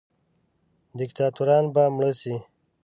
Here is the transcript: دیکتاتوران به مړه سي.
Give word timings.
دیکتاتوران 0.97 1.65
به 1.73 1.83
مړه 1.95 2.11
سي. 2.21 2.35